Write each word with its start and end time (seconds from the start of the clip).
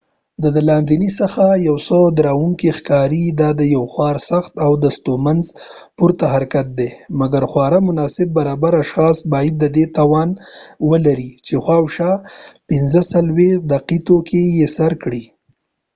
دا 0.41 0.49
د 0.55 0.57
لاندې 0.69 1.09
څخه 1.19 1.43
یو 1.67 1.75
څه 1.85 1.97
ډاروونکی 2.19 2.69
ښکاري، 2.77 3.23
او 3.45 3.51
دا 3.59 3.65
یو 3.75 3.83
خورا 3.93 4.21
سخت 4.31 4.51
او 4.65 4.71
ستونزمن 4.97 5.37
پورته 5.97 6.25
حرکت 6.33 6.67
دی، 6.77 6.89
مګر 7.19 7.41
خورا 7.51 7.79
مناسب 7.89 8.27
برابر 8.37 8.73
اشخاص 8.83 9.17
باید 9.33 9.53
د 9.59 9.65
دې 9.75 9.85
توان 9.97 10.29
ولري 10.89 11.31
چې 11.45 11.53
شاوخوا 11.67 12.11
۴۵ 12.69 13.51
دقیقو 13.71 14.17
کې 14.29 14.41
یې 14.57 14.67
سر 14.77 14.91
کړي 15.03 15.23